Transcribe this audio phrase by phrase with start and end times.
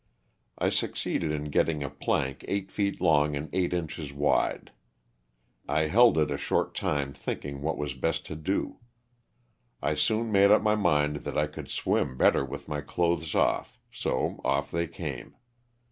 [0.57, 4.71] I succeeded in getting a plank eight feet long and eight inches wide.
[5.69, 8.79] I held it a short time thinking what was best to do.
[9.79, 13.77] I soon made up my mind that I could swim better with my clothes off,
[13.91, 15.35] so off they came.